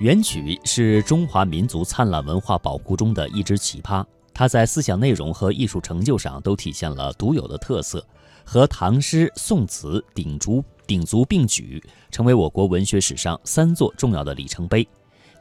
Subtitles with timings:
[0.00, 8.02] 元曲是中华民族灿烂文化宝库中的一支奇葩，它在思想内容和艺术成就上都体现了独有的特色，
[8.42, 14.88] 和唐诗、宋词鼎足鼎足并举，成为我国文学史上三座重要的里程碑。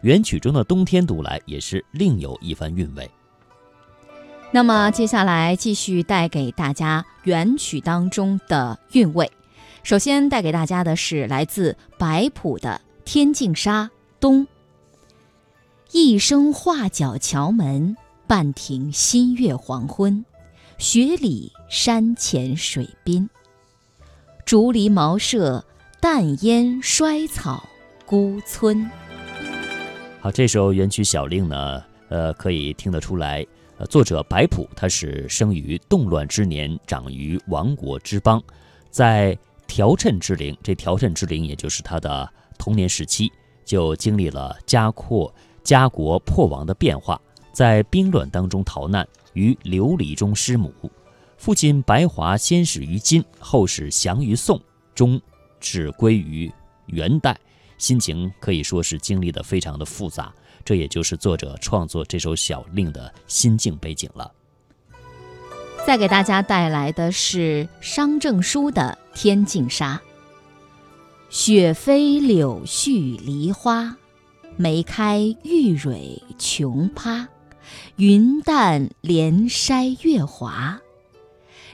[0.01, 3.09] 元曲中的冬天读来也是另有一番韵味。
[4.51, 9.31] 那么接下来继续带给大家元曲当中的韵味。
[9.83, 13.83] 首先带给大家的是来自白朴的《天净沙·
[14.19, 14.43] 冬》。
[15.91, 17.95] 一声画角桥门，
[18.27, 20.23] 半庭新月黄昏。
[20.77, 23.29] 雪里山前水滨，
[24.45, 25.65] 竹篱茅舍，
[25.99, 27.67] 淡烟衰草
[28.05, 28.89] 孤村。
[30.21, 33.45] 好，这首元曲小令呢，呃，可以听得出来，
[33.77, 38.41] 呃，作者白朴他是生于动乱之年，长于亡国之邦，
[38.89, 43.29] 在条谶之龄，这条谶之龄也就是他的童年时期，
[43.69, 45.31] 就经历了家扩。
[45.61, 50.73] 家国破亡的变化，在兵乱当中逃难，于流离中失母。
[51.37, 54.59] 父亲白华先始于金，后始降于宋，
[54.95, 55.21] 终
[55.59, 56.51] 至归于
[56.87, 57.37] 元代，
[57.77, 60.33] 心情可以说是经历的非常的复杂。
[60.65, 64.31] 这也就是作者创作这首小令的心境背景了。
[65.85, 70.01] 再给大家带来的是商正书的《天净沙》：
[71.29, 73.95] 雪飞柳絮梨花。
[74.57, 77.27] 梅开玉蕊琼葩，
[77.97, 80.81] 云淡连筛月华，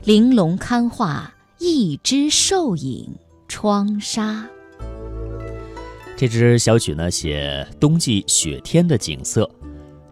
[0.03, 3.16] 玲珑堪画一枝瘦影
[3.47, 4.45] 窗纱。
[6.17, 9.50] 这支小曲呢，写冬季雪天的景色，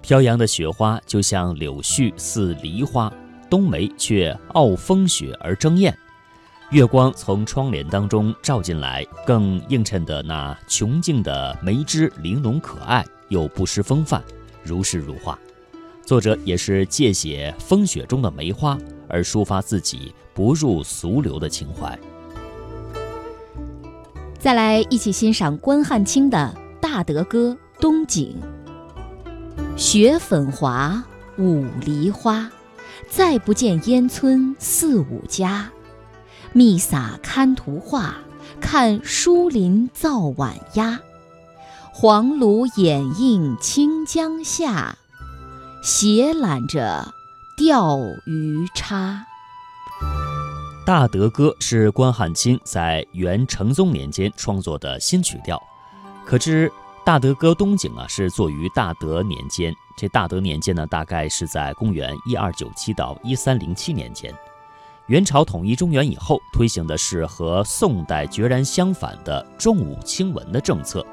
[0.02, 3.14] 飘扬的雪花就像柳絮似梨花，
[3.50, 5.96] 冬梅却傲风雪而争艳。
[6.70, 14.22] 月光从窗帘当中照进来，更映衬的那琼净的梅枝玲珑可爱，又不失风范，
[14.64, 15.38] 如诗如画。
[16.04, 21.98] 作者也是借写风雪中的梅花，而抒发自己不入俗流的情怀。
[24.40, 28.36] 再来一起欣赏关汉卿的《大德歌·冬景》：
[29.78, 31.04] 雪粉华，
[31.38, 32.50] 五梨花，
[33.08, 35.72] 再不见烟村四五家。
[36.56, 38.14] 密撒看图画，
[38.62, 41.00] 看疏林造晚鸦。
[41.92, 44.96] 黄芦掩映清江下，
[45.84, 47.12] 斜揽着
[47.58, 47.98] 钓
[48.28, 49.26] 鱼叉。
[50.86, 55.60] 《大德歌》是关汉卿在元成宗年间创作的新曲调。
[56.24, 56.70] 可知
[57.04, 59.74] 《大德歌·冬景》啊，是作于大德年间。
[59.98, 64.32] 这大德年间呢，大概是在公元一二九七到一三零七年间。
[65.08, 71.06] 元朝统一中原以后，推行的是和宋代决然相反的重武轻文的政策，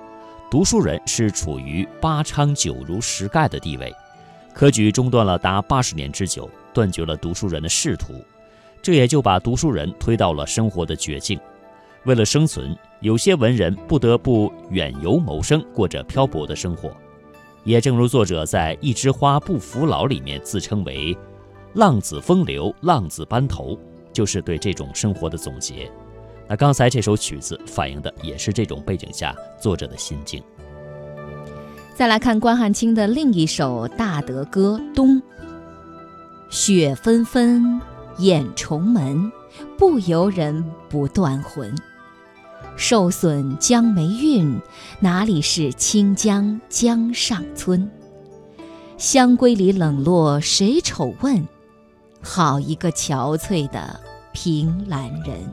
[0.48, 3.92] 读书人是处于八昌九儒十盖的地位，
[4.54, 8.14] 科举中断了达八十年之久，断绝了读书人的仕途，
[8.80, 11.38] 这也就把读书人推到了生活的绝境。
[12.04, 16.96] 为了生存，有些文人不得不远游谋生，过着漂泊的生活。
[17.64, 21.18] 也正如作者在《一枝花不服老》里面自称为。
[21.74, 23.78] 浪子风流，浪子班头，
[24.12, 25.90] 就是对这种生活的总结。
[26.48, 30.42] 那刚才这首曲子反映的也是这种背景下作者的心境。
[31.94, 35.16] 再来看关汉卿的另一首《大德歌·冬》：
[36.50, 37.80] 雪纷纷
[38.18, 39.30] 掩重门，
[39.78, 41.72] 不由人不断魂。
[42.76, 44.58] 受损江梅韵，
[44.98, 47.88] 哪里是清江江上村？
[48.96, 51.46] 香闺里冷落谁丑问？
[52.22, 54.00] 好一个憔悴的
[54.32, 55.52] 凭栏人。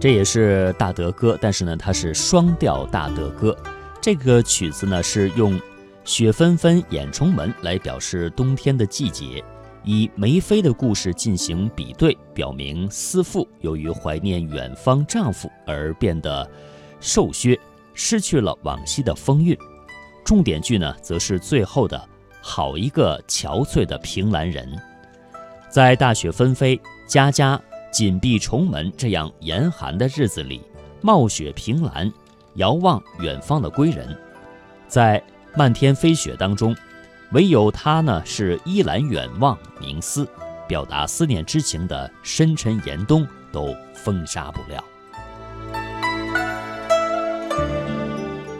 [0.00, 3.56] 这也是大德歌，但是呢，它是双调大德歌。
[4.00, 5.60] 这个曲子呢，是用
[6.04, 9.44] “雪纷纷掩重门”来表示冬天的季节，
[9.84, 16.48] 以梅妃的故事进行比对，表明思妇由于怀念远方丈夫而变得
[16.98, 17.56] 瘦削，
[17.94, 19.56] 失去了往昔的风韵。
[20.24, 22.08] 重点句呢，则是最后的。
[22.42, 24.68] 好一个憔悴的凭栏人，
[25.70, 27.58] 在大雪纷飞、家家
[27.92, 30.60] 紧闭重门这样严寒的日子里，
[31.00, 32.12] 冒雪凭栏，
[32.54, 34.18] 遥望远方的归人。
[34.88, 35.22] 在
[35.54, 36.76] 漫天飞雪当中，
[37.30, 40.28] 唯有他呢是依栏远望冥思，
[40.66, 44.82] 表达思念之情的深沉严冬都封杀不了。